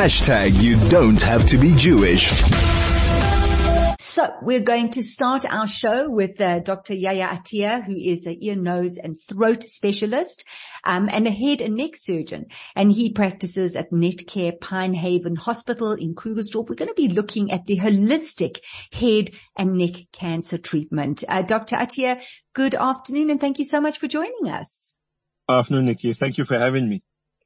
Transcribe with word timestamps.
Hashtag 0.00 0.62
you 0.62 0.76
don't 0.88 1.20
have 1.20 1.46
to 1.48 1.58
be 1.58 1.74
Jewish. 1.74 2.30
So 3.98 4.32
we're 4.40 4.62
going 4.62 4.88
to 4.92 5.02
start 5.02 5.44
our 5.44 5.66
show 5.66 6.08
with 6.08 6.40
uh, 6.40 6.60
Dr. 6.60 6.94
Yahya 6.94 7.26
Atiya, 7.26 7.82
who 7.84 7.94
is 7.98 8.24
an 8.24 8.42
ear, 8.42 8.56
nose 8.56 8.96
and 8.96 9.14
throat 9.14 9.62
specialist 9.62 10.48
um, 10.84 11.10
and 11.12 11.26
a 11.26 11.30
head 11.30 11.60
and 11.60 11.74
neck 11.74 11.96
surgeon. 11.96 12.46
And 12.74 12.90
he 12.90 13.12
practices 13.12 13.76
at 13.76 13.90
Netcare 13.90 14.58
Pinehaven 14.58 15.36
Hospital 15.36 15.92
in 15.92 16.14
Krugersdorp. 16.14 16.70
We're 16.70 16.76
going 16.76 16.88
to 16.88 16.94
be 16.94 17.08
looking 17.08 17.52
at 17.52 17.66
the 17.66 17.76
holistic 17.76 18.60
head 18.94 19.32
and 19.54 19.74
neck 19.74 19.96
cancer 20.12 20.56
treatment. 20.56 21.24
Uh, 21.28 21.42
Dr. 21.42 21.76
Atiya, 21.76 22.24
good 22.54 22.74
afternoon 22.74 23.28
and 23.28 23.38
thank 23.38 23.58
you 23.58 23.66
so 23.66 23.82
much 23.82 23.98
for 23.98 24.08
joining 24.08 24.48
us. 24.48 24.98
Afternoon, 25.46 25.84
Nikki. 25.84 26.14
Thank 26.14 26.38
you 26.38 26.46
for 26.46 26.58
having 26.58 26.88
me. 26.88 27.02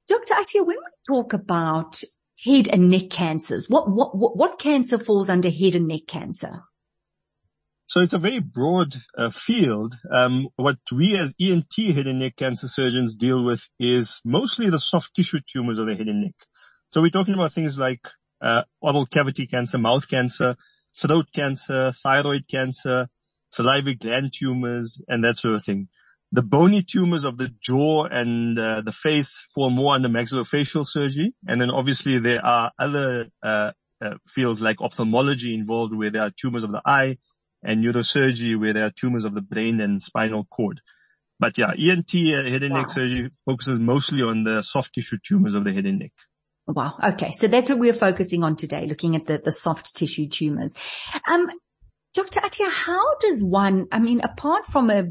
Dr. 0.07 0.35
Atiya, 0.35 0.65
when 0.65 0.77
we 0.77 1.13
talk 1.13 1.33
about 1.33 2.01
head 2.43 2.69
and 2.69 2.91
neck 2.91 3.11
cancers. 3.11 3.69
What, 3.69 3.91
what, 3.91 4.17
what, 4.17 4.37
what 4.37 4.59
cancer 4.59 4.99
falls 4.99 5.31
under 5.31 5.51
head 5.51 5.77
and 5.77 5.89
neck 5.89 6.07
cancer? 6.07 6.63
So 7.87 8.01
it's 8.01 8.15
a 8.15 8.19
very 8.19 8.41
broad 8.41 8.95
uh, 9.17 9.31
field. 9.31 9.95
Um, 10.11 10.49
what 10.57 10.79
we 10.91 11.17
as 11.17 11.35
ENT 11.41 11.75
head 11.77 12.07
and 12.07 12.19
neck 12.19 12.37
cancer 12.37 12.67
surgeons 12.67 13.15
deal 13.15 13.45
with 13.45 13.69
is 13.79 14.21
mostly 14.25 14.71
the 14.71 14.81
soft 14.81 15.15
tissue 15.15 15.41
tumors 15.47 15.79
of 15.79 15.87
the 15.87 15.95
head 15.95 16.09
and 16.09 16.23
neck. 16.23 16.35
So 16.93 17.03
we're 17.03 17.11
talking 17.11 17.35
about 17.35 17.53
things 17.53 17.79
like 17.79 18.01
uh, 18.41 18.63
oral 18.81 19.07
cavity 19.07 19.47
cancer, 19.47 19.79
mouth 19.79 20.09
cancer, 20.09 20.57
throat 20.97 21.27
cancer, 21.35 21.93
thyroid 21.93 22.49
cancer, 22.49 23.09
salivary 23.51 23.97
gland 23.97 24.33
tumors, 24.33 25.01
and 25.07 25.23
that 25.25 25.37
sort 25.37 25.55
of 25.55 25.65
thing. 25.65 25.89
The 26.35 26.43
bony 26.43 26.83
tumors 26.83 27.25
of 27.25 27.39
the 27.39 27.49
jaw 27.61 28.07
and 28.07 28.59
uh, 28.59 28.81
the 28.81 28.91
face 28.91 29.47
fall 29.55 29.71
more 29.71 29.95
under 29.95 30.09
maxillofacial 30.09 30.85
surgery. 30.85 31.33
And 31.47 31.61
then 31.61 31.71
obviously 31.71 32.19
there 32.19 32.45
are 32.45 32.73
other 32.77 33.29
uh, 33.41 33.71
uh, 34.01 34.15
fields 34.27 34.61
like 34.61 34.81
ophthalmology 34.81 35.55
involved 35.55 35.95
where 35.95 36.11
there 36.11 36.23
are 36.23 36.33
tumors 36.37 36.65
of 36.65 36.73
the 36.73 36.83
eye 36.85 37.19
and 37.63 37.85
neurosurgery 37.85 38.59
where 38.59 38.73
there 38.73 38.87
are 38.87 38.91
tumors 38.91 39.25
of 39.25 39.35
the 39.35 39.43
brain 39.43 39.81
and 39.81 40.03
spinal 40.03 40.45
cord. 40.45 40.81
But 41.39 41.57
yeah, 41.57 41.71
ENT 41.71 42.13
uh, 42.13 42.51
head 42.51 42.65
and 42.65 42.75
wow. 42.75 42.81
neck 42.81 42.91
surgery 42.91 43.31
focuses 43.45 43.79
mostly 43.79 44.23
on 44.23 44.43
the 44.43 44.63
soft 44.63 44.93
tissue 44.93 45.19
tumors 45.25 45.55
of 45.55 45.63
the 45.63 45.73
head 45.73 45.87
and 45.87 46.01
neck. 46.01 46.13
Wow. 46.67 46.95
Okay. 47.01 47.31
So 47.37 47.47
that's 47.47 47.71
what 47.71 47.79
we're 47.79 47.93
focusing 47.93 48.43
on 48.43 48.57
today, 48.57 48.87
looking 48.87 49.15
at 49.15 49.27
the, 49.27 49.39
the 49.39 49.53
soft 49.53 49.95
tissue 49.95 50.27
tumors. 50.27 50.75
Um, 51.31 51.47
Dr. 52.15 52.41
Atiya, 52.41 52.71
how 52.71 53.17
does 53.19 53.43
one, 53.43 53.87
I 53.91 53.99
mean, 53.99 54.21
apart 54.21 54.67
from 54.67 54.89
a 54.89 55.07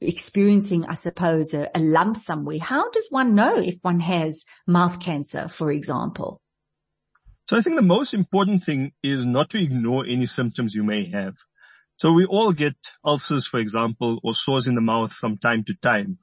experiencing, 0.00 0.86
I 0.86 0.94
suppose, 0.94 1.54
a, 1.54 1.70
a 1.74 1.80
lump 1.80 2.16
somewhere, 2.16 2.58
how 2.60 2.90
does 2.90 3.06
one 3.10 3.34
know 3.34 3.56
if 3.58 3.76
one 3.82 4.00
has 4.00 4.44
mouth 4.66 5.00
cancer, 5.00 5.48
for 5.48 5.70
example? 5.70 6.40
So 7.48 7.56
I 7.56 7.60
think 7.60 7.76
the 7.76 7.82
most 7.82 8.12
important 8.12 8.64
thing 8.64 8.92
is 9.02 9.24
not 9.24 9.50
to 9.50 9.62
ignore 9.62 10.04
any 10.04 10.26
symptoms 10.26 10.74
you 10.74 10.82
may 10.82 11.08
have. 11.10 11.34
So 11.96 12.12
we 12.12 12.26
all 12.26 12.52
get 12.52 12.74
ulcers, 13.04 13.46
for 13.46 13.60
example, 13.60 14.20
or 14.22 14.34
sores 14.34 14.66
in 14.66 14.74
the 14.74 14.80
mouth 14.80 15.12
from 15.12 15.38
time 15.38 15.64
to 15.64 15.74
time. 15.74 16.18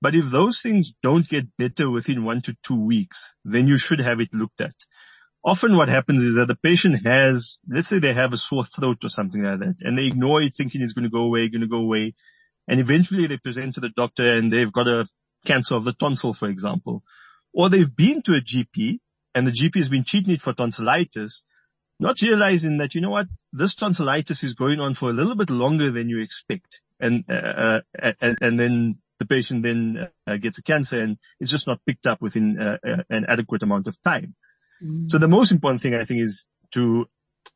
But 0.00 0.14
if 0.14 0.30
those 0.30 0.62
things 0.62 0.92
don't 1.02 1.28
get 1.28 1.56
better 1.58 1.90
within 1.90 2.24
one 2.24 2.40
to 2.42 2.56
two 2.62 2.80
weeks, 2.80 3.34
then 3.44 3.66
you 3.68 3.76
should 3.76 4.00
have 4.00 4.20
it 4.20 4.32
looked 4.32 4.60
at. 4.60 4.74
Often 5.44 5.76
what 5.76 5.88
happens 5.88 6.22
is 6.22 6.36
that 6.36 6.48
the 6.48 6.56
patient 6.56 7.04
has, 7.06 7.58
let's 7.68 7.88
say 7.88 7.98
they 7.98 8.14
have 8.14 8.32
a 8.32 8.38
sore 8.38 8.64
throat 8.64 9.04
or 9.04 9.08
something 9.08 9.42
like 9.42 9.60
that, 9.60 9.76
and 9.80 9.98
they 9.98 10.06
ignore 10.06 10.40
it 10.40 10.54
thinking 10.54 10.82
it's 10.82 10.92
going 10.92 11.04
to 11.04 11.10
go 11.10 11.24
away, 11.24 11.48
going 11.48 11.62
to 11.62 11.66
go 11.66 11.78
away. 11.78 12.14
And 12.70 12.78
eventually 12.78 13.26
they 13.26 13.36
present 13.36 13.74
to 13.74 13.80
the 13.80 13.88
doctor 13.88 14.32
and 14.32 14.52
they've 14.52 14.72
got 14.72 14.86
a 14.86 15.08
cancer 15.44 15.74
of 15.74 15.82
the 15.82 15.92
tonsil, 15.92 16.32
for 16.32 16.48
example. 16.48 17.02
Or 17.52 17.68
they've 17.68 17.96
been 17.96 18.22
to 18.22 18.36
a 18.36 18.40
GP 18.40 19.00
and 19.34 19.44
the 19.44 19.50
GP 19.50 19.74
has 19.74 19.88
been 19.88 20.04
treating 20.04 20.32
it 20.34 20.40
for 20.40 20.52
tonsillitis, 20.52 21.42
not 21.98 22.22
realizing 22.22 22.78
that, 22.78 22.94
you 22.94 23.00
know 23.00 23.10
what, 23.10 23.26
this 23.52 23.74
tonsillitis 23.74 24.44
is 24.44 24.54
going 24.54 24.78
on 24.78 24.94
for 24.94 25.10
a 25.10 25.12
little 25.12 25.34
bit 25.34 25.50
longer 25.50 25.90
than 25.90 26.08
you 26.08 26.20
expect. 26.20 26.80
And, 27.00 27.24
uh, 27.28 27.80
uh 28.00 28.12
and, 28.20 28.38
and 28.40 28.58
then 28.58 28.98
the 29.18 29.26
patient 29.26 29.64
then 29.64 30.08
uh, 30.28 30.36
gets 30.36 30.58
a 30.58 30.62
cancer 30.62 31.00
and 31.00 31.18
it's 31.40 31.50
just 31.50 31.66
not 31.66 31.84
picked 31.84 32.06
up 32.06 32.22
within 32.22 32.56
uh, 32.60 32.78
uh 32.86 33.02
an 33.10 33.26
adequate 33.28 33.64
amount 33.64 33.88
of 33.88 34.00
time. 34.02 34.36
Mm. 34.80 35.10
So 35.10 35.18
the 35.18 35.26
most 35.26 35.50
important 35.50 35.82
thing 35.82 35.94
I 35.94 36.04
think 36.04 36.20
is 36.22 36.44
to 36.74 37.08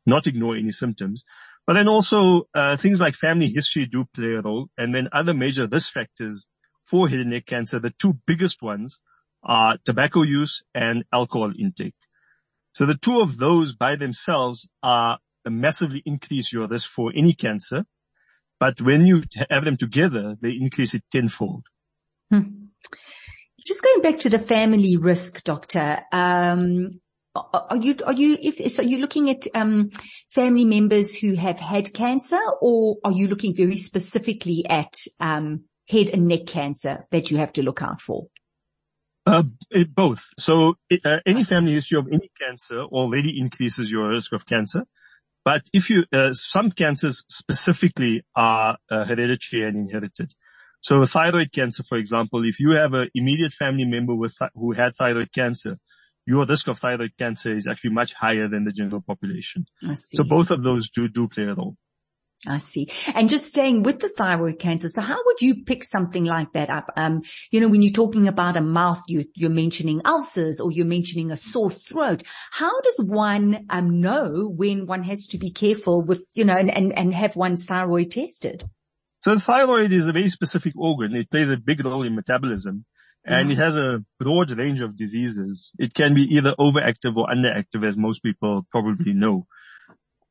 not 0.05 0.27
ignore 0.27 0.57
any 0.57 0.71
symptoms. 0.71 1.23
But 1.67 1.73
then 1.73 1.87
also 1.87 2.47
uh, 2.53 2.77
things 2.77 3.01
like 3.01 3.15
family 3.15 3.47
history 3.49 3.85
do 3.85 4.05
play 4.13 4.33
a 4.33 4.41
role, 4.41 4.69
and 4.77 4.93
then 4.93 5.09
other 5.11 5.33
major 5.33 5.67
risk 5.67 5.91
factors 5.91 6.47
for 6.83 7.09
head 7.09 7.19
and 7.19 7.31
neck 7.31 7.45
cancer. 7.47 7.79
The 7.79 7.93
two 7.97 8.17
biggest 8.27 8.61
ones 8.61 8.99
are 9.43 9.77
tobacco 9.83 10.21
use 10.21 10.63
and 10.73 11.03
alcohol 11.11 11.51
intake. 11.57 11.95
So 12.73 12.85
the 12.85 12.97
two 12.97 13.21
of 13.21 13.37
those 13.37 13.73
by 13.73 13.95
themselves 13.95 14.67
are 14.83 15.19
massively 15.45 16.01
increase 16.05 16.51
your 16.51 16.67
risk 16.67 16.89
for 16.89 17.11
any 17.15 17.33
cancer. 17.33 17.85
But 18.59 18.81
when 18.81 19.05
you 19.05 19.23
have 19.49 19.65
them 19.65 19.77
together, 19.77 20.35
they 20.39 20.51
increase 20.51 20.93
it 20.93 21.03
tenfold. 21.11 21.65
Hmm. 22.31 22.65
Just 23.65 23.81
going 23.81 24.01
back 24.01 24.19
to 24.19 24.29
the 24.29 24.39
family 24.39 24.97
risk, 24.97 25.43
doctor, 25.43 25.99
um, 26.11 26.91
are 27.35 27.77
you, 27.77 27.95
are 28.05 28.13
you, 28.13 28.37
if, 28.41 28.71
so 28.71 28.81
are 28.81 28.85
you 28.85 28.99
looking 28.99 29.29
at, 29.29 29.45
um, 29.55 29.89
family 30.29 30.65
members 30.65 31.13
who 31.13 31.35
have 31.35 31.59
had 31.59 31.93
cancer 31.93 32.39
or 32.61 32.97
are 33.03 33.11
you 33.11 33.27
looking 33.27 33.55
very 33.55 33.77
specifically 33.77 34.65
at, 34.69 34.95
um, 35.19 35.65
head 35.89 36.09
and 36.09 36.27
neck 36.27 36.47
cancer 36.47 37.05
that 37.11 37.29
you 37.29 37.37
have 37.37 37.53
to 37.53 37.63
look 37.63 37.81
out 37.81 38.01
for? 38.01 38.27
Uh, 39.25 39.43
it, 39.71 39.93
both. 39.93 40.23
So 40.37 40.75
uh, 41.03 41.19
any 41.25 41.43
family 41.43 41.73
history 41.73 41.97
of 41.97 42.07
any 42.07 42.31
cancer 42.39 42.79
already 42.79 43.39
increases 43.39 43.91
your 43.91 44.09
risk 44.09 44.33
of 44.33 44.45
cancer. 44.45 44.85
But 45.43 45.63
if 45.73 45.89
you, 45.89 46.05
uh, 46.11 46.33
some 46.33 46.71
cancers 46.71 47.23
specifically 47.27 48.23
are 48.35 48.77
uh, 48.89 49.05
hereditary 49.05 49.67
and 49.67 49.77
inherited. 49.77 50.33
So 50.81 51.01
a 51.01 51.07
thyroid 51.07 51.51
cancer, 51.51 51.81
for 51.81 51.97
example, 51.97 52.45
if 52.45 52.59
you 52.59 52.71
have 52.71 52.93
an 52.93 53.09
immediate 53.15 53.53
family 53.53 53.85
member 53.85 54.13
with, 54.13 54.37
who 54.53 54.71
had 54.71 54.95
thyroid 54.95 55.31
cancer, 55.31 55.79
your 56.25 56.45
risk 56.45 56.67
of 56.67 56.79
thyroid 56.79 57.11
cancer 57.17 57.53
is 57.53 57.67
actually 57.67 57.91
much 57.91 58.13
higher 58.13 58.47
than 58.47 58.63
the 58.63 58.71
general 58.71 59.01
population. 59.01 59.65
I 59.83 59.93
see. 59.93 60.17
So 60.17 60.23
both 60.23 60.51
of 60.51 60.63
those 60.63 60.89
do, 60.89 61.07
do 61.07 61.27
play 61.27 61.43
a 61.43 61.53
role. 61.53 61.75
I 62.47 62.57
see. 62.57 62.89
And 63.15 63.29
just 63.29 63.45
staying 63.45 63.83
with 63.83 63.99
the 63.99 64.09
thyroid 64.09 64.59
cancer. 64.59 64.87
So 64.87 65.01
how 65.01 65.17
would 65.25 65.41
you 65.41 65.63
pick 65.63 65.83
something 65.83 66.25
like 66.25 66.51
that 66.53 66.69
up? 66.69 66.91
Um, 66.95 67.21
you 67.51 67.59
know, 67.59 67.69
when 67.69 67.81
you're 67.81 67.93
talking 67.93 68.27
about 68.27 68.57
a 68.57 68.61
mouth, 68.61 69.01
you, 69.07 69.25
you're 69.35 69.49
mentioning 69.49 70.01
ulcers 70.05 70.59
or 70.59 70.71
you're 70.71 70.85
mentioning 70.85 71.31
a 71.31 71.37
sore 71.37 71.71
throat. 71.71 72.23
How 72.51 72.81
does 72.81 72.99
one, 73.03 73.65
um, 73.69 73.99
know 73.99 74.51
when 74.53 74.85
one 74.85 75.03
has 75.03 75.27
to 75.27 75.37
be 75.37 75.51
careful 75.51 76.03
with, 76.03 76.23
you 76.33 76.43
know, 76.43 76.55
and, 76.55 76.69
and, 76.69 76.97
and 76.97 77.13
have 77.13 77.35
one's 77.35 77.65
thyroid 77.65 78.11
tested? 78.11 78.63
So 79.21 79.33
the 79.33 79.41
thyroid 79.41 79.91
is 79.91 80.05
a 80.05 80.11
very 80.11 80.29
specific 80.29 80.73
organ. 80.75 81.15
It 81.15 81.31
plays 81.31 81.49
a 81.49 81.57
big 81.57 81.83
role 81.83 82.03
in 82.03 82.13
metabolism 82.13 82.85
and 83.25 83.51
it 83.51 83.57
has 83.57 83.77
a 83.77 84.03
broad 84.19 84.51
range 84.51 84.81
of 84.81 84.95
diseases. 84.95 85.71
It 85.79 85.93
can 85.93 86.13
be 86.13 86.23
either 86.35 86.53
overactive 86.59 87.15
or 87.17 87.27
underactive 87.27 87.85
as 87.85 87.97
most 87.97 88.21
people 88.21 88.65
probably 88.71 89.13
know. 89.13 89.47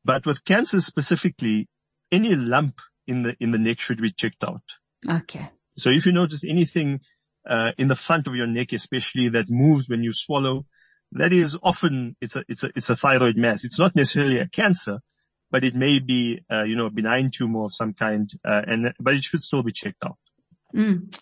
But 0.03 0.25
with 0.25 0.45
cancer 0.45 0.79
specifically, 0.81 1.67
any 2.11 2.35
lump 2.35 2.79
in 3.07 3.23
the, 3.23 3.35
in 3.39 3.51
the 3.51 3.57
neck 3.57 3.79
should 3.79 4.01
be 4.01 4.11
checked 4.11 4.43
out. 4.43 4.63
Okay. 5.09 5.49
So 5.77 5.89
if 5.89 6.05
you 6.05 6.13
notice 6.13 6.43
anything, 6.43 7.01
uh, 7.47 7.73
in 7.77 7.87
the 7.87 7.95
front 7.95 8.27
of 8.27 8.35
your 8.35 8.47
neck, 8.47 8.73
especially 8.73 9.29
that 9.29 9.49
moves 9.49 9.89
when 9.89 10.03
you 10.03 10.13
swallow, 10.13 10.65
that 11.11 11.33
is 11.33 11.57
often, 11.61 12.15
it's 12.21 12.35
a, 12.35 12.43
it's 12.47 12.63
a, 12.63 12.69
it's 12.75 12.89
a 12.89 12.95
thyroid 12.95 13.37
mass. 13.37 13.63
It's 13.63 13.79
not 13.79 13.95
necessarily 13.95 14.39
a 14.39 14.47
cancer, 14.47 14.99
but 15.51 15.63
it 15.63 15.75
may 15.75 15.99
be, 15.99 16.41
uh, 16.51 16.63
you 16.63 16.75
know, 16.75 16.87
a 16.87 16.91
benign 16.91 17.29
tumor 17.31 17.65
of 17.65 17.75
some 17.75 17.93
kind, 17.93 18.29
uh, 18.43 18.61
and, 18.65 18.93
but 18.99 19.13
it 19.13 19.23
should 19.23 19.41
still 19.41 19.63
be 19.63 19.71
checked 19.71 20.03
out. 20.03 20.17
Mm. 20.75 21.15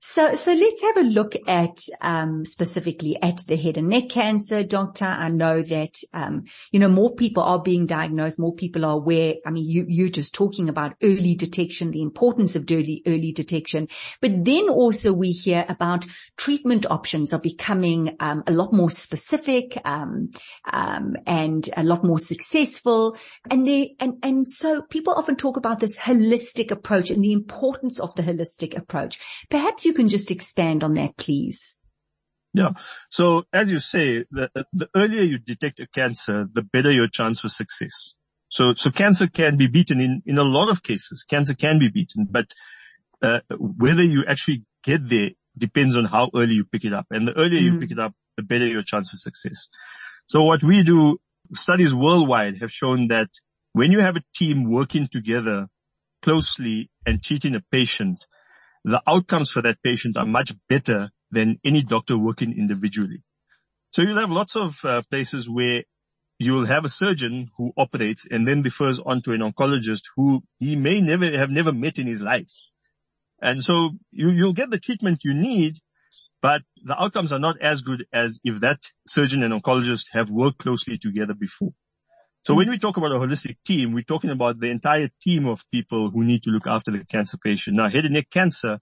So, 0.00 0.36
so 0.36 0.52
let's 0.52 0.80
have 0.82 0.96
a 0.98 1.08
look 1.08 1.34
at 1.48 1.76
um, 2.00 2.44
specifically 2.44 3.20
at 3.20 3.38
the 3.48 3.56
head 3.56 3.76
and 3.76 3.88
neck 3.88 4.10
cancer, 4.10 4.62
doctor. 4.62 5.06
I 5.06 5.28
know 5.28 5.60
that 5.60 5.94
um, 6.14 6.44
you 6.70 6.78
know 6.78 6.88
more 6.88 7.16
people 7.16 7.42
are 7.42 7.60
being 7.60 7.86
diagnosed, 7.86 8.38
more 8.38 8.54
people 8.54 8.84
are 8.84 8.92
aware. 8.92 9.34
I 9.44 9.50
mean, 9.50 9.68
you 9.68 9.86
you're 9.88 10.08
just 10.08 10.36
talking 10.36 10.68
about 10.68 10.94
early 11.02 11.34
detection, 11.34 11.90
the 11.90 12.02
importance 12.02 12.54
of 12.54 12.64
early 12.70 13.02
early 13.08 13.32
detection, 13.32 13.88
but 14.20 14.44
then 14.44 14.68
also 14.68 15.12
we 15.12 15.32
hear 15.32 15.66
about 15.68 16.06
treatment 16.36 16.86
options 16.88 17.32
are 17.32 17.40
becoming 17.40 18.16
um, 18.20 18.44
a 18.46 18.52
lot 18.52 18.72
more 18.72 18.92
specific 18.92 19.80
um, 19.84 20.30
um, 20.72 21.16
and 21.26 21.70
a 21.76 21.82
lot 21.82 22.04
more 22.04 22.20
successful, 22.20 23.16
and 23.50 23.66
they 23.66 23.96
and 23.98 24.14
and 24.22 24.48
so 24.48 24.80
people 24.80 25.14
often 25.14 25.34
talk 25.34 25.56
about 25.56 25.80
this 25.80 25.98
holistic 25.98 26.70
approach 26.70 27.10
and 27.10 27.24
the 27.24 27.32
importance 27.32 27.98
of 27.98 28.14
the 28.14 28.22
holistic 28.22 28.76
approach. 28.76 29.44
Perhaps 29.50 29.87
you 29.88 29.94
can 29.94 30.08
just 30.08 30.30
expand 30.30 30.84
on 30.84 30.94
that, 30.94 31.16
please. 31.16 31.78
Yeah. 32.54 32.70
So 33.10 33.44
as 33.52 33.68
you 33.68 33.78
say, 33.78 34.24
the, 34.30 34.50
the 34.72 34.88
earlier 34.94 35.22
you 35.22 35.38
detect 35.38 35.80
a 35.80 35.86
cancer, 35.86 36.46
the 36.52 36.62
better 36.62 36.92
your 36.92 37.08
chance 37.08 37.40
for 37.40 37.48
success. 37.48 38.14
So, 38.48 38.74
so 38.74 38.90
cancer 38.90 39.26
can 39.26 39.56
be 39.56 39.66
beaten 39.66 40.00
in, 40.00 40.22
in 40.24 40.38
a 40.38 40.44
lot 40.44 40.70
of 40.70 40.82
cases. 40.82 41.24
Cancer 41.28 41.54
can 41.54 41.78
be 41.78 41.88
beaten, 41.88 42.26
but 42.30 42.46
uh, 43.20 43.40
whether 43.58 44.02
you 44.02 44.24
actually 44.26 44.64
get 44.82 45.08
there 45.08 45.30
depends 45.56 45.96
on 45.96 46.04
how 46.04 46.30
early 46.34 46.54
you 46.54 46.64
pick 46.64 46.84
it 46.84 46.92
up. 46.92 47.06
And 47.10 47.28
the 47.28 47.36
earlier 47.36 47.60
mm. 47.60 47.64
you 47.64 47.78
pick 47.78 47.90
it 47.90 47.98
up, 47.98 48.14
the 48.36 48.42
better 48.42 48.66
your 48.66 48.82
chance 48.82 49.10
for 49.10 49.16
success. 49.16 49.68
So 50.26 50.42
what 50.42 50.62
we 50.62 50.82
do, 50.82 51.18
studies 51.54 51.94
worldwide 51.94 52.60
have 52.60 52.72
shown 52.72 53.08
that 53.08 53.28
when 53.72 53.92
you 53.92 54.00
have 54.00 54.16
a 54.16 54.22
team 54.34 54.70
working 54.70 55.08
together 55.08 55.68
closely 56.22 56.90
and 57.06 57.22
treating 57.22 57.54
a 57.54 57.62
patient, 57.70 58.26
the 58.84 59.02
outcomes 59.06 59.50
for 59.50 59.62
that 59.62 59.82
patient 59.82 60.16
are 60.16 60.26
much 60.26 60.52
better 60.68 61.10
than 61.30 61.58
any 61.64 61.82
doctor 61.82 62.16
working 62.16 62.56
individually. 62.56 63.22
So 63.90 64.02
you'll 64.02 64.20
have 64.20 64.30
lots 64.30 64.56
of 64.56 64.78
uh, 64.84 65.02
places 65.10 65.48
where 65.48 65.84
you'll 66.38 66.66
have 66.66 66.84
a 66.84 66.88
surgeon 66.88 67.50
who 67.56 67.72
operates 67.76 68.26
and 68.30 68.46
then 68.46 68.62
refers 68.62 69.00
on 69.00 69.22
to 69.22 69.32
an 69.32 69.40
oncologist 69.40 70.02
who 70.16 70.42
he 70.58 70.76
may 70.76 71.00
never 71.00 71.30
have 71.36 71.50
never 71.50 71.72
met 71.72 71.98
in 71.98 72.06
his 72.06 72.20
life. 72.20 72.52
And 73.40 73.62
so 73.62 73.90
you, 74.10 74.30
you'll 74.30 74.52
get 74.52 74.70
the 74.70 74.78
treatment 74.78 75.20
you 75.24 75.34
need, 75.34 75.78
but 76.40 76.62
the 76.82 77.00
outcomes 77.00 77.32
are 77.32 77.38
not 77.38 77.60
as 77.60 77.82
good 77.82 78.06
as 78.12 78.40
if 78.44 78.60
that 78.60 78.80
surgeon 79.06 79.42
and 79.42 79.52
oncologist 79.52 80.06
have 80.12 80.30
worked 80.30 80.58
closely 80.58 80.98
together 80.98 81.34
before. 81.34 81.70
So 82.48 82.54
when 82.54 82.70
we 82.70 82.78
talk 82.78 82.96
about 82.96 83.12
a 83.12 83.16
holistic 83.16 83.58
team, 83.62 83.92
we're 83.92 84.04
talking 84.04 84.30
about 84.30 84.58
the 84.58 84.70
entire 84.70 85.10
team 85.20 85.46
of 85.46 85.70
people 85.70 86.08
who 86.08 86.24
need 86.24 86.44
to 86.44 86.50
look 86.50 86.66
after 86.66 86.90
the 86.90 87.04
cancer 87.04 87.36
patient. 87.36 87.76
Now, 87.76 87.90
head 87.90 88.06
and 88.06 88.14
neck 88.14 88.30
cancer, 88.30 88.78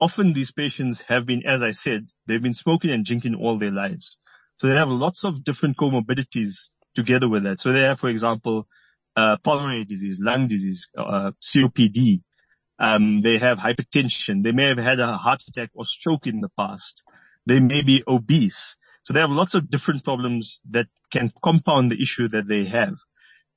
often 0.00 0.32
these 0.32 0.50
patients 0.50 1.02
have 1.02 1.24
been, 1.24 1.46
as 1.46 1.62
I 1.62 1.70
said, 1.70 2.08
they've 2.26 2.42
been 2.42 2.54
smoking 2.54 2.90
and 2.90 3.04
drinking 3.04 3.36
all 3.36 3.56
their 3.56 3.70
lives. 3.70 4.18
So 4.56 4.66
they 4.66 4.74
have 4.74 4.88
lots 4.88 5.22
of 5.22 5.44
different 5.44 5.76
comorbidities 5.76 6.70
together 6.96 7.28
with 7.28 7.44
that. 7.44 7.60
So 7.60 7.72
they 7.72 7.82
have, 7.82 8.00
for 8.00 8.08
example, 8.08 8.66
uh, 9.14 9.36
pulmonary 9.44 9.84
disease, 9.84 10.18
lung 10.20 10.48
disease, 10.48 10.88
uh, 10.98 11.30
COPD. 11.40 12.22
Um, 12.80 13.22
they 13.22 13.38
have 13.38 13.58
hypertension. 13.58 14.42
They 14.42 14.50
may 14.50 14.64
have 14.64 14.78
had 14.78 14.98
a 14.98 15.12
heart 15.12 15.44
attack 15.46 15.70
or 15.72 15.84
stroke 15.84 16.26
in 16.26 16.40
the 16.40 16.50
past. 16.58 17.04
They 17.46 17.60
may 17.60 17.82
be 17.82 18.02
obese. 18.08 18.76
So 19.04 19.12
they 19.12 19.20
have 19.20 19.30
lots 19.30 19.54
of 19.54 19.70
different 19.70 20.02
problems 20.02 20.60
that 20.70 20.88
can 21.10 21.32
compound 21.42 21.90
the 21.90 22.00
issue 22.00 22.28
that 22.28 22.48
they 22.48 22.64
have. 22.64 22.96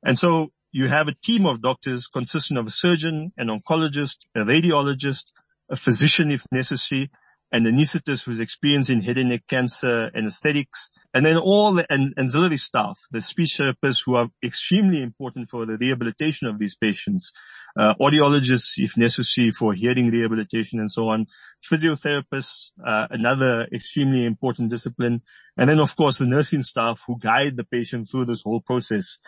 And 0.03 0.18
so 0.18 0.51
you 0.71 0.88
have 0.88 1.07
a 1.07 1.15
team 1.24 1.45
of 1.45 1.62
doctors 1.62 2.07
consisting 2.07 2.57
of 2.57 2.68
a 2.68 2.71
surgeon, 2.71 3.33
an 3.38 3.48
oncologist, 3.48 4.25
a 4.36 4.39
radiologist, 4.39 5.31
a 5.69 5.75
physician 5.75 6.31
if 6.31 6.45
necessary, 6.51 7.12
an 7.51 7.65
anesthetist 7.65 8.25
who's 8.25 8.39
experienced 8.39 8.89
in 8.89 9.01
head 9.01 9.18
and 9.18 9.30
neck 9.30 9.42
cancer 9.48 10.09
anesthetics, 10.15 10.89
and 11.13 11.25
then 11.25 11.38
all 11.38 11.74
the 11.74 11.86
ancillary 12.18 12.57
staff, 12.57 13.00
the 13.12 13.21
speech 13.21 13.59
therapists 13.59 14.03
who 14.06 14.15
are 14.15 14.27
extremely 14.44 15.01
important 15.01 15.50
for 15.50 15.65
the 15.65 15.77
rehabilitation 15.77 16.48
of 16.48 16.59
these 16.59 16.75
patients, 16.75 17.33
uh, 17.77 17.94
audiologists 18.00 18.74
if 18.77 18.98
necessary 18.98 19.51
for 19.51 19.74
hearing 19.74 20.09
rehabilitation 20.09 20.80
and 20.80 20.89
so 20.89 21.09
on, 21.09 21.25
physiotherapists, 21.69 22.71
uh, 22.86 23.07
another 23.09 23.68
extremely 23.74 24.25
important 24.25 24.69
discipline, 24.69 25.21
and 25.57 25.69
then 25.69 25.80
of 25.80 25.95
course 25.95 26.19
the 26.19 26.25
nursing 26.25 26.63
staff 26.63 27.01
who 27.06 27.19
guide 27.19 27.57
the 27.57 27.65
patient 27.65 28.07
through 28.09 28.25
this 28.25 28.44
whole 28.44 28.62
process. 28.62 29.19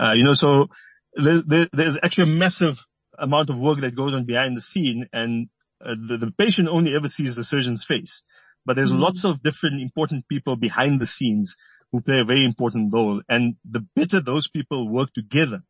Uh, 0.00 0.12
you 0.12 0.24
know, 0.24 0.34
so 0.34 0.66
there, 1.14 1.42
there, 1.46 1.68
there's 1.72 1.98
actually 2.02 2.24
a 2.24 2.34
massive 2.34 2.84
amount 3.18 3.50
of 3.50 3.58
work 3.58 3.80
that 3.80 3.94
goes 3.94 4.14
on 4.14 4.24
behind 4.24 4.56
the 4.56 4.60
scene 4.60 5.06
and 5.12 5.48
uh, 5.84 5.94
the, 6.08 6.18
the, 6.18 6.30
patient 6.30 6.68
only 6.68 6.94
ever 6.94 7.08
sees 7.08 7.36
the 7.36 7.44
surgeon's 7.44 7.84
face, 7.84 8.22
but 8.66 8.76
there's 8.76 8.92
mm-hmm. 8.92 9.02
lots 9.02 9.24
of 9.24 9.42
different 9.42 9.80
important 9.80 10.28
people 10.28 10.56
behind 10.56 11.00
the 11.00 11.06
scenes 11.06 11.56
who 11.92 12.00
play 12.00 12.20
a 12.20 12.24
very 12.24 12.44
important 12.44 12.92
role. 12.92 13.22
And 13.28 13.56
the 13.68 13.86
better 13.96 14.20
those 14.20 14.48
people 14.48 14.88
work 14.88 15.12
together, 15.12 15.62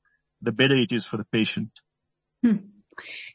the 0.42 0.52
better 0.52 0.76
it 0.76 0.92
is 0.92 1.06
for 1.06 1.16
the 1.16 1.26
patient. 1.32 1.70
Hmm. 2.44 2.56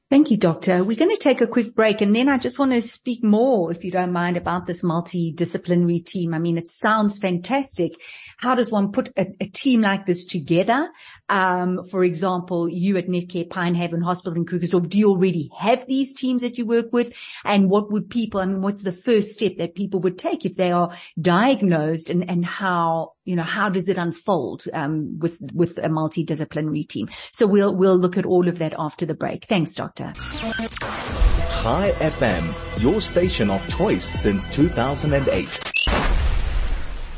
Thank 0.07 0.29
you, 0.29 0.37
doctor. 0.37 0.83
We're 0.83 0.97
going 0.97 1.15
to 1.15 1.19
take 1.19 1.41
a 1.41 1.47
quick 1.47 1.73
break 1.73 2.01
and 2.01 2.15
then 2.15 2.29
I 2.29 2.37
just 2.37 2.59
want 2.59 2.73
to 2.73 2.81
speak 2.81 3.23
more, 3.23 3.71
if 3.71 3.83
you 3.83 3.89
don't 3.89 4.11
mind, 4.11 4.37
about 4.37 4.67
this 4.67 4.83
multidisciplinary 4.83 6.05
team. 6.05 6.35
I 6.35 6.39
mean, 6.39 6.59
it 6.59 6.69
sounds 6.69 7.17
fantastic. 7.17 7.93
How 8.37 8.53
does 8.53 8.71
one 8.71 8.91
put 8.91 9.09
a, 9.17 9.25
a 9.41 9.47
team 9.47 9.81
like 9.81 10.05
this 10.05 10.25
together? 10.25 10.89
Um, 11.27 11.79
for 11.89 12.03
example, 12.03 12.69
you 12.69 12.97
at 12.97 13.07
Netcare 13.07 13.49
Pinehaven 13.49 14.01
Hospital 14.01 14.37
in 14.37 14.45
Krugersdorp, 14.45 14.89
do 14.89 14.99
you 14.99 15.09
already 15.09 15.49
have 15.57 15.87
these 15.87 16.13
teams 16.13 16.43
that 16.43 16.59
you 16.59 16.67
work 16.67 16.93
with? 16.93 17.11
And 17.43 17.67
what 17.67 17.91
would 17.91 18.09
people, 18.09 18.41
I 18.41 18.45
mean, 18.45 18.61
what's 18.61 18.83
the 18.83 18.91
first 18.91 19.31
step 19.31 19.57
that 19.57 19.73
people 19.73 20.01
would 20.01 20.19
take 20.19 20.45
if 20.45 20.55
they 20.55 20.71
are 20.71 20.93
diagnosed 21.19 22.11
and, 22.11 22.29
and 22.29 22.45
how, 22.45 23.14
you 23.25 23.35
know, 23.35 23.43
how 23.43 23.69
does 23.69 23.89
it 23.89 23.97
unfold, 23.97 24.63
um, 24.71 25.17
with, 25.19 25.39
with 25.53 25.77
a 25.79 25.89
multidisciplinary 25.89 26.87
team? 26.87 27.09
So 27.31 27.47
we'll, 27.47 27.75
we'll 27.75 27.97
look 27.97 28.17
at 28.17 28.25
all 28.25 28.47
of 28.47 28.59
that 28.59 28.75
after 28.77 29.05
the 29.05 29.15
break. 29.15 29.45
Thanks, 29.45 29.73
Doctor. 29.73 30.13
Chai 30.15 31.91
FM, 31.97 32.81
your 32.81 33.01
station 33.01 33.49
of 33.49 33.67
choice 33.67 34.03
since 34.03 34.47
2008. 34.47 35.73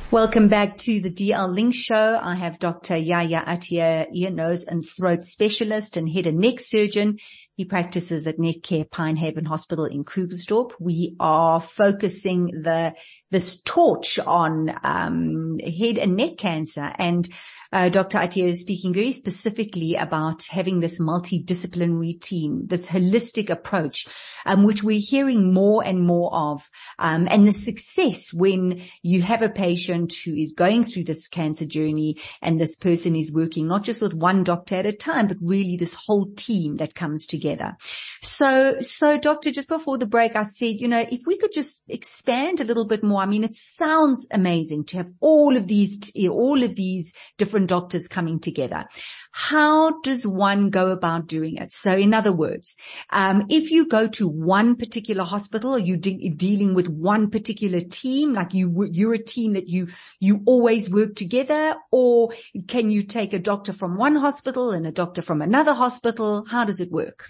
Welcome 0.09 0.47
back 0.47 0.77
to 0.77 1.01
the 1.01 1.11
DL 1.11 1.49
Link 1.49 1.73
Show. 1.75 2.17
I 2.23 2.35
have 2.35 2.59
Dr. 2.59 2.95
Yahya 2.95 3.43
Atiya, 3.45 4.07
ear, 4.13 4.31
nose 4.31 4.63
and 4.65 4.81
throat 4.81 5.21
specialist 5.21 5.97
and 5.97 6.09
head 6.09 6.27
and 6.27 6.37
neck 6.37 6.61
surgeon. 6.61 7.17
He 7.57 7.65
practices 7.65 8.25
at 8.25 8.37
Netcare 8.37 8.89
Pinehaven 8.89 9.43
Hospital 9.43 9.83
in 9.83 10.05
Krugersdorp. 10.05 10.71
We 10.79 11.17
are 11.19 11.59
focusing 11.59 12.45
the 12.45 12.95
this 13.31 13.61
torch 13.61 14.19
on 14.19 14.73
um, 14.83 15.57
head 15.59 15.97
and 15.97 16.15
neck 16.15 16.37
cancer 16.37 16.93
and 16.97 17.27
uh, 17.71 17.89
Dr. 17.89 18.19
Atiya 18.19 18.47
is 18.47 18.61
speaking 18.61 18.93
very 18.93 19.11
specifically 19.11 19.95
about 19.95 20.47
having 20.47 20.79
this 20.79 21.01
multidisciplinary 21.01 22.19
team, 22.19 22.65
this 22.67 22.89
holistic 22.89 23.49
approach, 23.49 24.07
um, 24.45 24.63
which 24.63 24.83
we're 24.83 25.01
hearing 25.01 25.53
more 25.53 25.83
and 25.83 26.01
more 26.01 26.33
of, 26.33 26.69
um, 26.99 27.27
and 27.29 27.45
the 27.45 27.51
success 27.51 28.33
when 28.33 28.81
you 29.01 29.21
have 29.21 29.41
a 29.41 29.49
patient 29.49 30.13
who 30.25 30.33
is 30.33 30.53
going 30.53 30.83
through 30.83 31.03
this 31.03 31.27
cancer 31.27 31.65
journey 31.65 32.17
and 32.41 32.59
this 32.59 32.77
person 32.77 33.15
is 33.15 33.33
working 33.33 33.67
not 33.67 33.83
just 33.83 34.01
with 34.01 34.13
one 34.13 34.43
doctor 34.43 34.75
at 34.75 34.85
a 34.85 34.93
time, 34.93 35.27
but 35.27 35.37
really 35.41 35.75
this 35.77 35.93
whole 35.93 36.31
team 36.35 36.77
that 36.77 36.95
comes 36.95 37.25
together. 37.25 37.75
So, 38.21 38.79
so 38.79 39.19
doctor, 39.19 39.51
just 39.51 39.67
before 39.67 39.97
the 39.97 40.05
break, 40.05 40.35
I 40.35 40.43
said, 40.43 40.79
you 40.79 40.87
know, 40.87 41.05
if 41.11 41.21
we 41.25 41.37
could 41.37 41.51
just 41.53 41.83
expand 41.89 42.61
a 42.61 42.63
little 42.63 42.85
bit 42.85 43.03
more. 43.03 43.16
I 43.17 43.25
mean, 43.25 43.43
it 43.43 43.53
sounds 43.53 44.27
amazing 44.31 44.85
to 44.85 44.97
have 44.97 45.09
all 45.19 45.55
of 45.57 45.67
these, 45.67 46.11
all 46.29 46.63
of 46.63 46.75
these 46.75 47.13
different 47.37 47.67
doctors 47.67 48.07
coming 48.07 48.39
together. 48.39 48.85
How 49.31 49.99
does 50.01 50.25
one 50.25 50.69
go 50.69 50.91
about 50.91 51.27
doing 51.27 51.57
it? 51.57 51.71
So 51.71 51.91
in 51.91 52.13
other 52.13 52.31
words, 52.31 52.75
um, 53.11 53.45
if 53.49 53.71
you 53.71 53.87
go 53.87 54.07
to 54.07 54.27
one 54.27 54.75
particular 54.75 55.23
hospital, 55.23 55.75
are 55.75 55.79
you 55.79 55.97
de- 55.97 56.29
dealing 56.29 56.73
with 56.73 56.89
one 56.89 57.29
particular 57.29 57.81
team? 57.81 58.33
Like 58.33 58.53
you, 58.53 58.89
you're 58.91 59.13
a 59.13 59.23
team 59.23 59.53
that 59.53 59.69
you, 59.69 59.87
you 60.19 60.41
always 60.45 60.91
work 60.91 61.15
together 61.15 61.75
or 61.91 62.33
can 62.67 62.91
you 62.91 63.03
take 63.03 63.33
a 63.33 63.39
doctor 63.39 63.73
from 63.73 63.97
one 63.97 64.15
hospital 64.15 64.71
and 64.71 64.87
a 64.87 64.91
doctor 64.91 65.21
from 65.21 65.41
another 65.41 65.73
hospital? 65.73 66.45
How 66.45 66.65
does 66.65 66.79
it 66.79 66.91
work? 66.91 67.25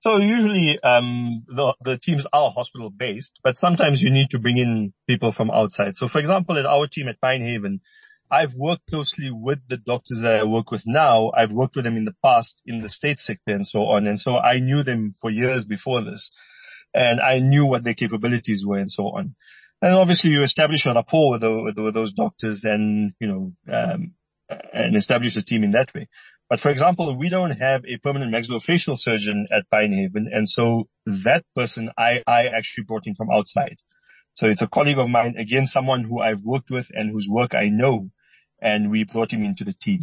So 0.00 0.18
usually, 0.18 0.80
um, 0.80 1.44
the, 1.48 1.74
the 1.80 1.98
teams 1.98 2.26
are 2.32 2.50
hospital 2.50 2.88
based, 2.90 3.40
but 3.42 3.58
sometimes 3.58 4.02
you 4.02 4.10
need 4.10 4.30
to 4.30 4.38
bring 4.38 4.56
in 4.58 4.92
people 5.08 5.32
from 5.32 5.50
outside. 5.50 5.96
So 5.96 6.06
for 6.06 6.20
example, 6.20 6.56
at 6.56 6.66
our 6.66 6.86
team 6.86 7.08
at 7.08 7.20
Pinehaven, 7.20 7.80
I've 8.30 8.54
worked 8.54 8.86
closely 8.88 9.30
with 9.32 9.60
the 9.68 9.78
doctors 9.78 10.20
that 10.20 10.40
I 10.40 10.44
work 10.44 10.70
with 10.70 10.84
now. 10.86 11.32
I've 11.34 11.52
worked 11.52 11.76
with 11.76 11.84
them 11.84 11.96
in 11.96 12.04
the 12.04 12.14
past 12.22 12.62
in 12.66 12.82
the 12.82 12.88
state 12.88 13.20
sector 13.20 13.52
and 13.52 13.66
so 13.66 13.86
on. 13.86 14.06
And 14.06 14.20
so 14.20 14.36
I 14.36 14.60
knew 14.60 14.82
them 14.82 15.12
for 15.12 15.30
years 15.30 15.64
before 15.64 16.02
this 16.02 16.30
and 16.94 17.20
I 17.20 17.38
knew 17.40 17.66
what 17.66 17.84
their 17.84 17.94
capabilities 17.94 18.66
were 18.66 18.76
and 18.76 18.90
so 18.90 19.04
on. 19.04 19.34
And 19.80 19.94
obviously 19.94 20.30
you 20.30 20.42
establish 20.42 20.86
a 20.86 20.92
rapport 20.92 21.30
with, 21.32 21.40
the, 21.40 21.62
with, 21.62 21.78
with 21.78 21.94
those 21.94 22.12
doctors 22.12 22.64
and, 22.64 23.12
you 23.18 23.28
know, 23.28 23.52
um, 23.72 24.12
and 24.72 24.96
establish 24.96 25.36
a 25.36 25.42
team 25.42 25.64
in 25.64 25.72
that 25.72 25.94
way. 25.94 26.08
But 26.48 26.60
for 26.60 26.70
example, 26.70 27.14
we 27.16 27.28
don't 27.28 27.50
have 27.50 27.84
a 27.86 27.98
permanent 27.98 28.32
maxillofacial 28.32 28.98
surgeon 28.98 29.48
at 29.50 29.68
Pinehaven. 29.70 30.28
And 30.32 30.48
so 30.48 30.88
that 31.04 31.44
person 31.54 31.90
I, 31.98 32.22
I 32.26 32.46
actually 32.46 32.84
brought 32.84 33.06
in 33.06 33.14
from 33.14 33.30
outside. 33.30 33.76
So 34.32 34.46
it's 34.46 34.62
a 34.62 34.68
colleague 34.68 34.98
of 34.98 35.10
mine, 35.10 35.34
again, 35.36 35.66
someone 35.66 36.04
who 36.04 36.20
I've 36.20 36.42
worked 36.42 36.70
with 36.70 36.90
and 36.94 37.10
whose 37.10 37.28
work 37.28 37.54
I 37.54 37.68
know 37.68 38.10
and 38.60 38.90
we 38.90 39.04
brought 39.04 39.32
him 39.32 39.44
into 39.44 39.64
the 39.64 39.72
team. 39.72 40.00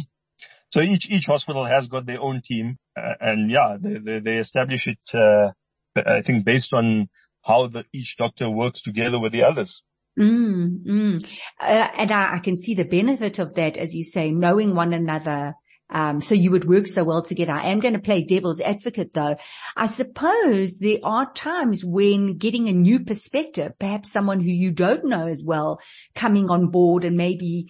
So 0.70 0.80
each, 0.80 1.10
each 1.10 1.26
hospital 1.26 1.64
has 1.64 1.88
got 1.88 2.06
their 2.06 2.20
own 2.20 2.42
team. 2.42 2.78
Uh, 2.96 3.14
and 3.20 3.50
yeah, 3.50 3.76
they, 3.80 3.98
they, 3.98 4.18
they 4.20 4.36
establish 4.38 4.88
it, 4.88 4.98
uh, 5.14 5.52
I 5.96 6.22
think 6.22 6.44
based 6.44 6.72
on 6.72 7.08
how 7.42 7.68
the, 7.68 7.84
each 7.92 8.16
doctor 8.16 8.50
works 8.50 8.82
together 8.82 9.18
with 9.18 9.32
the 9.32 9.44
others. 9.44 9.82
Mm, 10.18 10.84
mm. 10.86 11.40
Uh, 11.60 11.88
and 11.98 12.10
I, 12.10 12.36
I, 12.36 12.38
can 12.38 12.56
see 12.56 12.74
the 12.74 12.84
benefit 12.84 13.38
of 13.38 13.54
that, 13.54 13.76
as 13.76 13.94
you 13.94 14.02
say, 14.02 14.30
knowing 14.30 14.74
one 14.74 14.94
another. 14.94 15.54
Um, 15.88 16.20
so 16.20 16.34
you 16.34 16.50
would 16.50 16.64
work 16.64 16.86
so 16.86 17.04
well 17.04 17.22
together. 17.22 17.52
I 17.52 17.68
am 17.68 17.78
going 17.80 17.94
to 17.94 18.00
play 18.00 18.22
devil's 18.22 18.60
advocate 18.60 19.12
though. 19.12 19.36
I 19.76 19.86
suppose 19.86 20.78
there 20.78 20.98
are 21.04 21.32
times 21.32 21.84
when 21.84 22.38
getting 22.38 22.68
a 22.68 22.72
new 22.72 23.04
perspective, 23.04 23.78
perhaps 23.78 24.10
someone 24.10 24.40
who 24.40 24.50
you 24.50 24.72
don't 24.72 25.04
know 25.04 25.26
as 25.26 25.44
well 25.46 25.80
coming 26.14 26.50
on 26.50 26.70
board 26.70 27.04
and 27.04 27.16
maybe 27.16 27.68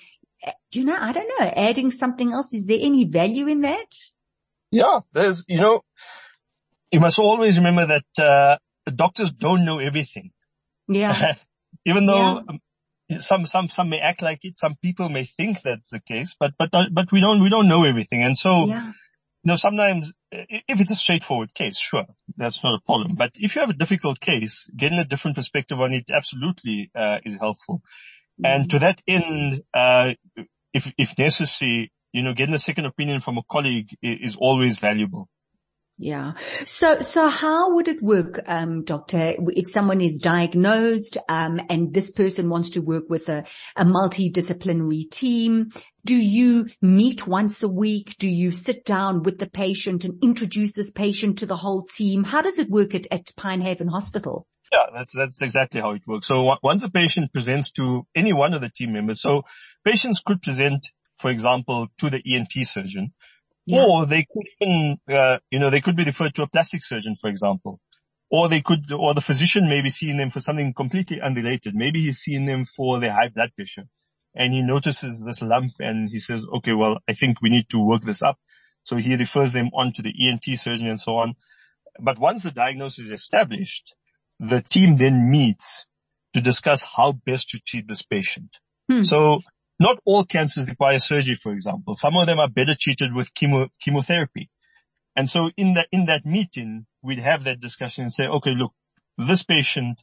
you 0.73 0.85
know, 0.85 0.97
I 0.99 1.13
don't 1.13 1.29
know, 1.41 1.47
adding 1.57 1.91
something 1.91 2.33
else. 2.33 2.53
Is 2.53 2.67
there 2.67 2.79
any 2.81 3.07
value 3.07 3.49
in 3.49 3.63
that? 3.63 3.91
Yeah, 4.71 5.01
there's, 5.13 5.45
you 5.49 5.61
know, 5.61 5.83
you 6.93 7.01
must 7.01 7.19
always 7.19 7.57
remember 7.57 7.87
that, 7.87 8.05
uh, 8.19 8.59
doctors 8.95 9.33
don't 9.33 9.65
know 9.65 9.79
everything. 9.79 10.31
Yeah. 10.89 11.35
Even 11.85 12.07
though 12.07 12.43
yeah. 12.49 12.57
Some, 13.19 13.47
some, 13.47 13.69
some 13.69 13.89
may 13.89 14.01
act 14.01 14.23
like 14.23 14.41
it. 14.45 14.59
Some 14.59 14.77
people 14.83 15.09
may 15.09 15.25
think 15.25 15.63
that's 15.63 15.91
the 15.91 16.01
case, 16.01 16.35
but, 16.39 16.53
but, 16.59 16.71
but 16.93 17.13
we 17.13 17.21
don't, 17.21 17.43
we 17.43 17.49
don't 17.49 17.69
know 17.69 17.85
everything. 17.85 18.23
And 18.23 18.37
so, 18.37 18.67
yeah. 18.67 18.87
you 18.87 18.93
know, 19.45 19.57
sometimes 19.57 20.13
if 20.33 20.81
it's 20.81 20.91
a 20.91 20.97
straightforward 20.97 21.55
case, 21.55 21.79
sure, 21.79 22.07
that's 22.37 22.63
not 22.63 22.75
a 22.75 22.85
problem. 22.85 23.15
But 23.15 23.33
if 23.37 23.55
you 23.55 23.61
have 23.61 23.71
a 23.71 23.75
difficult 23.75 24.21
case, 24.21 24.69
getting 24.77 24.99
a 24.99 25.05
different 25.05 25.37
perspective 25.37 25.81
on 25.81 25.93
it 25.93 26.11
absolutely, 26.11 26.91
uh, 26.95 27.19
is 27.25 27.39
helpful. 27.39 27.83
Mm-hmm. 28.41 28.47
And 28.47 28.71
to 28.71 28.79
that 28.81 29.01
end, 29.07 29.61
uh, 29.73 30.15
if, 30.75 30.93
if 30.99 31.19
necessary, 31.19 31.93
you 32.13 32.23
know, 32.23 32.35
getting 32.35 32.55
a 32.55 32.59
second 32.59 32.87
opinion 32.87 33.21
from 33.21 33.39
a 33.39 33.43
colleague 33.51 33.97
is, 34.03 34.33
is 34.33 34.37
always 34.39 34.79
valuable. 34.79 35.29
Yeah. 35.99 36.35
So, 36.67 37.01
so 37.01 37.29
how 37.29 37.75
would 37.75 37.89
it 37.89 38.03
work, 38.03 38.41
um, 38.47 38.85
doctor, 38.85 39.35
if 39.39 39.67
someone 39.67 40.03
is 40.03 40.21
diagnosed, 40.21 41.17
um, 41.27 41.59
and 41.71 41.95
this 41.95 42.11
person 42.11 42.51
wants 42.51 42.71
to 42.71 42.81
work 42.81 43.05
with 43.09 43.31
a, 43.31 43.45
a 43.77 43.85
multidisciplinary 43.85 45.11
team? 45.11 45.71
Do 46.05 46.17
you 46.17 46.67
meet 46.83 47.27
once 47.27 47.63
a 47.63 47.69
week? 47.69 48.17
Do 48.19 48.29
you 48.29 48.51
sit 48.51 48.85
down 48.85 49.23
with 49.23 49.39
the 49.39 49.49
patient 49.49 50.05
and 50.05 50.23
introduce 50.23 50.75
this 50.75 50.93
patient 50.93 51.39
to 51.39 51.47
the 51.47 51.57
whole 51.57 51.83
team? 51.83 52.25
How 52.25 52.43
does 52.43 52.59
it 52.59 52.69
work 52.69 52.95
at, 52.95 53.07
at 53.11 53.33
Pinehaven 53.35 53.89
Hospital? 53.89 54.47
Yeah, 54.71 54.87
that's, 54.95 55.13
that's 55.13 55.41
exactly 55.41 55.81
how 55.81 55.93
it 55.93 56.03
works. 56.07 56.27
So 56.27 56.59
once 56.63 56.85
a 56.85 56.91
patient 56.91 57.33
presents 57.33 57.71
to 57.73 58.07
any 58.15 58.35
one 58.35 58.53
of 58.53 58.61
the 58.61 58.69
team 58.69 58.93
members, 58.93 59.23
so 59.23 59.45
patients 59.85 60.21
could 60.25 60.43
present, 60.43 60.87
for 61.17 61.31
example, 61.31 61.89
to 61.99 62.11
the 62.11 62.23
ENT 62.27 62.53
surgeon, 62.67 63.15
yeah. 63.67 63.85
Or 63.85 64.07
they 64.07 64.25
could 64.25 64.47
even, 64.61 64.99
uh, 65.09 65.39
you 65.51 65.59
know, 65.59 65.71
they 65.71 65.81
could 65.81 65.97
be 65.97 66.05
referred 66.05 66.35
to 66.37 66.43
a 66.43 66.49
plastic 66.49 66.83
surgeon, 66.83 67.17
for 67.17 67.29
example. 67.29 67.81
Or 68.31 68.49
they 68.49 68.61
could, 68.61 68.91
or 68.93 69.15
the 69.15 69.21
physician 69.21 69.69
may 69.69 69.83
be 69.83 69.91
seeing 69.91 70.17
them 70.17 70.31
for 70.31 70.41
something 70.41 70.73
completely 70.75 71.21
unrelated. 71.21 71.75
Maybe 71.75 72.01
he's 72.01 72.19
seeing 72.19 72.47
them 72.47 72.65
for 72.65 72.99
their 72.99 73.13
high 73.13 73.29
blood 73.29 73.51
pressure 73.57 73.85
and 74.37 74.53
he 74.53 74.63
notices 74.63 75.21
this 75.21 75.43
lump 75.43 75.73
and 75.81 76.11
he 76.11 76.19
says, 76.19 76.47
okay, 76.57 76.73
well, 76.73 76.99
I 77.09 77.15
think 77.15 77.41
we 77.41 77.49
need 77.51 77.69
to 77.71 77.79
work 77.79 78.03
this 78.03 78.23
up. 78.23 78.39
So 78.85 78.97
he 78.97 79.17
refers 79.17 79.53
them 79.53 79.71
on 79.75 79.93
to 79.95 80.03
the 80.03 80.13
ENT 80.29 80.45
surgeon 80.59 80.89
and 80.89 81.01
so 81.01 81.17
on. 81.17 81.35
But 81.99 82.19
once 82.19 82.43
the 82.43 82.51
diagnosis 82.51 83.07
is 83.07 83.11
established, 83.11 83.95
the 84.39 84.61
team 84.61 84.97
then 84.97 85.31
meets 85.31 85.87
to 86.35 86.41
discuss 86.43 86.85
how 86.85 87.13
best 87.13 87.51
to 87.51 87.59
treat 87.59 87.89
this 87.89 88.03
patient. 88.03 88.59
Hmm. 88.91 89.03
So 89.03 89.41
not 89.79 89.99
all 90.05 90.25
cancers 90.25 90.69
require 90.69 90.99
surgery, 90.99 91.35
for 91.35 91.53
example. 91.53 91.97
Some 91.97 92.17
of 92.17 92.27
them 92.27 92.39
are 92.39 92.49
better 92.49 92.75
treated 92.75 93.15
with 93.15 93.35
chemo, 93.35 93.69
chemotherapy. 93.81 94.51
And 95.15 95.29
so 95.29 95.51
in 95.57 95.75
that, 95.75 95.89
in 95.93 96.07
that 96.07 96.27
meeting, 96.27 96.87
we'd 97.03 97.19
have 97.19 97.45
that 97.45 97.61
discussion 97.61 98.05
and 98.05 98.13
say, 98.13 98.25
okay, 98.25 98.51
look, 98.51 98.73
this 99.19 99.43
patient, 99.43 100.03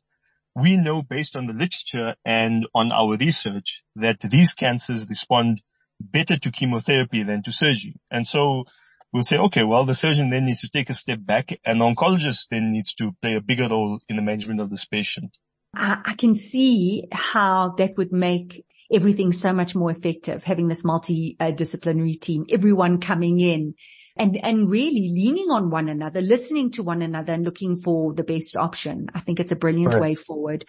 we 0.56 0.78
know 0.78 1.02
based 1.02 1.36
on 1.36 1.48
the 1.48 1.54
literature 1.54 2.16
and 2.26 2.68
on 2.74 2.92
our 2.92 3.18
research 3.18 3.84
that 3.96 4.20
these 4.22 4.54
cancers 4.54 5.08
respond 5.08 5.62
better 6.00 6.38
to 6.38 6.52
chemotherapy 6.52 7.24
than 7.24 7.44
to 7.44 7.52
surgery. 7.52 7.96
And 8.12 8.26
so 8.26 8.66
we'll 9.12 9.24
say, 9.24 9.38
okay, 9.38 9.64
well, 9.64 9.86
the 9.86 9.96
surgeon 9.96 10.30
then 10.30 10.46
needs 10.46 10.62
to 10.62 10.70
take 10.70 10.90
a 10.90 10.94
step 10.94 11.20
back 11.22 11.50
and 11.64 11.80
the 11.80 11.86
oncologist 11.86 12.50
then 12.50 12.72
needs 12.72 12.94
to 12.96 13.12
play 13.22 13.36
a 13.36 13.42
bigger 13.42 13.68
role 13.68 14.00
in 14.10 14.16
the 14.16 14.22
management 14.22 14.60
of 14.60 14.70
this 14.70 14.86
patient. 14.86 15.38
I 15.76 16.14
can 16.18 16.36
see 16.36 17.08
how 17.12 17.70
that 17.78 17.98
would 17.98 18.12
make 18.12 18.64
everything 18.92 19.32
so 19.32 19.54
much 19.54 19.76
more 19.76 19.92
effective, 19.92 20.44
having 20.44 20.68
this 20.68 20.84
multidisciplinary 20.84 22.20
team, 22.20 22.46
everyone 22.52 23.00
coming 23.00 23.40
in 23.40 23.76
and, 24.16 24.38
and 24.44 24.70
really 24.70 25.10
leaning 25.12 25.50
on 25.50 25.70
one 25.70 25.90
another, 25.90 26.22
listening 26.22 26.72
to 26.72 26.84
one 26.84 27.02
another 27.02 27.34
and 27.34 27.44
looking 27.44 27.76
for 27.76 28.14
the 28.14 28.24
best 28.24 28.56
option. 28.56 29.08
I 29.14 29.20
think 29.20 29.40
it's 29.40 29.52
a 29.52 29.56
brilliant 29.56 29.94
right. 29.94 30.02
way 30.02 30.16
forward. 30.16 30.66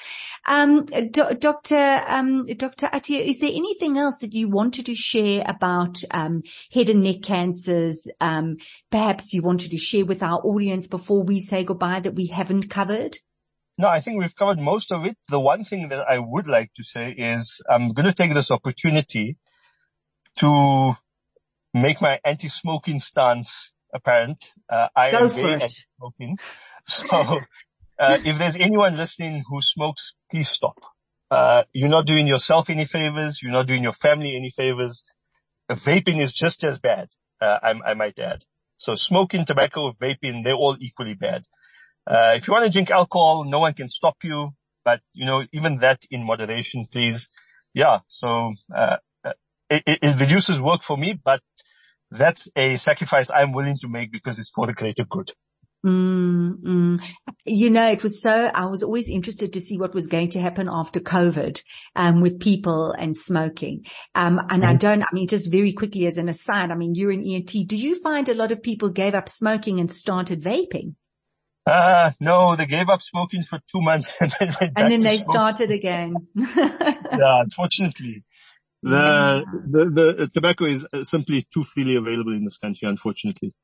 Um, 0.47 0.85
Do- 0.85 1.35
Dr. 1.39 2.03
Um, 2.09 2.45
Dr. 2.45 2.87
Atiya, 2.87 3.21
is 3.21 3.41
there 3.41 3.51
anything 3.51 3.99
else 3.99 4.19
that 4.21 4.33
you 4.33 4.49
wanted 4.49 4.87
to 4.87 4.95
share 4.95 5.45
about, 5.47 5.99
um, 6.11 6.43
head 6.73 6.89
and 6.89 7.03
neck 7.03 7.23
cancers? 7.23 8.07
Um, 8.21 8.57
perhaps 8.91 9.35
you 9.35 9.43
wanted 9.43 9.73
to 9.73 9.79
share 9.79 10.07
with 10.07 10.23
our 10.23 10.41
audience 10.41 10.87
before 10.87 11.23
we 11.23 11.41
say 11.41 11.65
goodbye 11.65 12.01
that 12.01 12.15
we 12.15 12.29
haven't 12.29 12.71
covered? 12.71 13.19
No, 13.77 13.89
I 13.89 14.01
think 14.01 14.19
we've 14.21 14.35
covered 14.35 14.59
most 14.59 14.93
of 14.93 15.05
it. 15.05 15.17
The 15.29 15.41
one 15.41 15.65
thing 15.65 15.89
that 15.89 16.09
I 16.09 16.19
would 16.19 16.47
like 16.47 16.73
to 16.75 16.85
say 16.85 17.11
is 17.11 17.61
I'm 17.69 17.89
going 17.93 18.07
to 18.07 18.15
take 18.15 18.33
this 18.33 18.51
opportunity 18.51 19.37
to 20.37 20.95
make 21.73 22.01
my 22.01 22.21
anti-smoking 22.25 23.01
stance 23.01 23.73
apparent. 23.93 24.53
Uh, 24.69 24.89
I 24.95 25.11
Go 25.11 25.25
am 25.25 25.31
very 25.31 25.55
anti-smoking. 25.55 26.39
So 26.87 27.41
uh, 27.99 28.19
if 28.25 28.39
there's 28.39 28.57
anyone 28.57 28.97
listening 28.97 29.43
who 29.49 29.63
smokes, 29.63 30.15
please 30.31 30.49
stop. 30.49 30.79
Uh, 31.31 31.65
you're 31.73 31.89
not 31.89 32.07
doing 32.07 32.27
yourself 32.27 32.71
any 32.71 32.85
favors. 32.85 33.43
You're 33.43 33.53
not 33.53 33.67
doing 33.67 33.83
your 33.83 33.93
family 33.93 34.37
any 34.37 34.51
favors. 34.51 35.03
Vaping 35.71 36.21
is 36.21 36.33
just 36.33 36.63
as 36.63 36.79
bad, 36.79 37.09
uh, 37.41 37.59
I, 37.63 37.75
I 37.91 37.95
might 37.95 38.19
add. 38.19 38.45
So 38.77 38.95
smoking, 38.95 39.47
tobacco, 39.47 39.93
vaping, 39.93 40.45
they're 40.45 40.55
all 40.55 40.77
equally 40.79 41.15
bad. 41.15 41.45
Uh, 42.07 42.33
if 42.37 42.47
you 42.47 42.53
want 42.53 42.65
to 42.65 42.71
drink 42.71 42.91
alcohol, 42.91 43.45
no 43.45 43.61
one 43.61 43.73
can 43.73 43.89
stop 43.89 44.17
you, 44.23 44.51
but 44.85 45.01
you 45.13 45.27
know, 45.27 45.45
even 45.53 45.79
that 45.79 46.03
in 46.11 46.25
moderation, 46.25 46.87
please. 46.91 47.29
Yeah. 47.73 48.01
So, 48.09 48.55
uh, 48.75 48.97
it, 49.71 49.83
it, 49.87 50.21
reduces 50.21 50.61
work 50.61 50.83
for 50.83 50.97
me, 50.97 51.15
but 51.15 51.41
that's 52.11 52.49
a 52.55 52.77
sacrifice 52.77 53.31
I'm 53.31 53.53
willing 53.53 53.79
to 53.79 53.89
make 53.89 54.13
because 54.13 54.39
it's 54.39 54.51
for 54.51 54.67
the 54.67 54.73
greater 54.73 55.05
good. 55.05 55.33
Mm, 55.85 56.63
mm. 56.63 57.13
You 57.45 57.69
know, 57.71 57.91
it 57.91 58.03
was 58.03 58.23
so, 58.23 58.51
I 58.55 58.67
was 58.67 58.83
always 58.83 59.09
interested 59.09 59.53
to 59.53 59.61
see 59.61 59.79
what 59.79 59.93
was 59.93 60.07
going 60.07 60.31
to 60.31 60.41
happen 60.41 60.69
after 60.71 60.99
COVID, 60.99 61.63
um, 61.95 62.23
with 62.23 62.41
people 62.41 62.93
and 62.93 63.15
smoking. 63.15 63.85
Um, 64.15 64.39
and 64.49 64.63
mm 64.63 64.67
I 64.67 64.75
don't, 64.75 65.03
I 65.03 65.09
mean, 65.13 65.29
just 65.29 65.51
very 65.51 65.73
quickly 65.73 66.07
as 66.07 66.17
an 66.17 66.29
aside, 66.29 66.71
I 66.71 66.75
mean, 66.75 66.95
you're 66.95 67.11
an 67.11 67.23
ENT. 67.23 67.53
Do 67.67 67.77
you 67.77 68.01
find 68.01 68.29
a 68.29 68.35
lot 68.35 68.51
of 68.51 68.63
people 68.63 68.91
gave 68.91 69.15
up 69.15 69.29
smoking 69.29 69.79
and 69.79 69.93
started 69.93 70.41
vaping? 70.41 70.95
Uh, 71.67 72.11
no, 72.21 72.57
they 72.57 72.67
gave 72.67 72.91
up 72.91 73.01
smoking 73.01 73.43
for 73.43 73.59
two 73.73 73.81
months 73.81 74.13
and 74.21 74.33
then 74.39 74.55
went 74.61 74.73
And 74.77 74.91
then 74.91 75.01
they 75.01 75.19
smoking. 75.19 75.25
started 75.25 75.71
again. 75.71 76.15
yeah, 76.37 77.43
unfortunately. 77.43 78.25
The, 78.83 79.47
the, 79.67 80.15
the 80.19 80.31
tobacco 80.33 80.67
is 80.67 80.87
simply 81.03 81.47
too 81.53 81.65
freely 81.65 81.97
available 81.97 82.35
in 82.35 82.45
this 82.45 82.59
country, 82.59 82.87
unfortunately. 82.87 83.55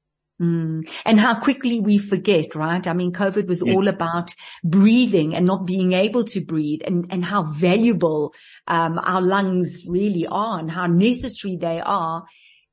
Mm. 0.41 0.91
And 1.05 1.21
how 1.21 1.39
quickly 1.39 1.81
we 1.81 1.99
forget, 1.99 2.55
right? 2.55 2.87
I 2.87 2.95
mean, 2.95 3.13
COVID 3.13 3.47
was 3.47 3.63
all 3.63 3.89
about 3.89 4.35
breathing 4.65 5.35
and 5.35 5.45
not 5.45 5.67
being 5.67 5.93
able 5.93 6.25
to 6.25 6.41
breathe 6.43 6.81
and, 6.87 7.07
and 7.11 7.23
how 7.23 7.43
valuable, 7.43 8.33
um, 8.67 8.99
our 8.99 9.21
lungs 9.21 9.85
really 9.87 10.27
are 10.27 10.59
and 10.59 10.71
how 10.71 10.87
necessary 10.87 11.57
they 11.57 11.81
are. 11.81 12.25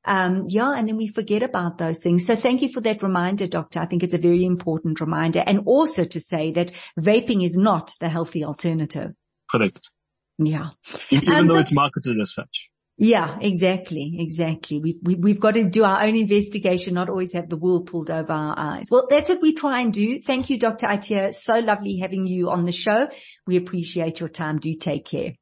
Um, 0.08 0.46
yeah, 0.48 0.72
and 0.72 0.88
then 0.88 0.96
we 0.96 1.08
forget 1.08 1.42
about 1.42 1.76
those 1.76 1.98
things. 1.98 2.24
So 2.24 2.34
thank 2.34 2.62
you 2.62 2.68
for 2.68 2.80
that 2.80 3.02
reminder, 3.02 3.46
doctor. 3.46 3.78
I 3.78 3.84
think 3.84 4.02
it's 4.02 4.14
a 4.14 4.18
very 4.18 4.46
important 4.46 5.02
reminder 5.02 5.44
and 5.46 5.60
also 5.66 6.04
to 6.04 6.18
say 6.18 6.50
that 6.52 6.72
vaping 6.98 7.44
is 7.44 7.58
not 7.58 7.92
the 8.00 8.08
healthy 8.08 8.42
alternative. 8.42 9.12
Correct. 9.50 9.90
Yeah. 10.38 10.70
Even 11.10 11.30
um, 11.30 11.46
though 11.46 11.58
it's 11.58 11.74
marketed 11.74 12.18
as 12.20 12.32
such. 12.32 12.70
Yeah, 12.96 13.38
exactly, 13.40 14.16
exactly. 14.18 14.80
We've, 14.80 14.96
we, 15.02 15.12
have 15.12 15.22
we 15.22 15.30
have 15.32 15.40
got 15.40 15.54
to 15.54 15.64
do 15.64 15.84
our 15.84 16.02
own 16.02 16.16
investigation, 16.16 16.94
not 16.94 17.10
always 17.10 17.34
have 17.34 17.50
the 17.50 17.58
wool 17.58 17.82
pulled 17.82 18.10
over 18.10 18.32
our 18.32 18.54
eyes. 18.58 18.86
Well, 18.90 19.06
that's 19.10 19.28
what 19.28 19.42
we 19.42 19.52
try 19.52 19.80
and 19.82 19.92
do. 19.92 20.20
Thank 20.20 20.48
you, 20.48 20.58
Dr. 20.58 20.86
Atiya. 20.86 21.34
So 21.34 21.60
lovely 21.60 21.98
having 21.98 22.26
you 22.26 22.50
on 22.50 22.64
the 22.64 22.72
show. 22.72 23.10
We 23.46 23.56
appreciate 23.56 24.20
your 24.20 24.30
time. 24.30 24.56
Do 24.56 24.72
take 24.74 25.04
care. 25.04 25.34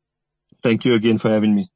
Thank 0.62 0.84
you 0.84 0.94
again 0.94 1.18
for 1.18 1.30
having 1.30 1.54
me. 1.54 1.70